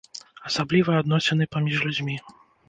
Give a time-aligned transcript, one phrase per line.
[0.49, 2.17] Асабліва адносіны паміж людзьмі.